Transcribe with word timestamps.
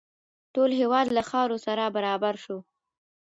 ټول 0.53 0.69
هېواد 0.81 1.07
له 1.17 1.21
خاورو 1.29 1.57
سره 1.65 1.83
برابر 1.95 2.35
شو. 2.43 2.57